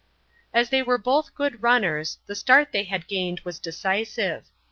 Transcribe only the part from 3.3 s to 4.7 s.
was decisive.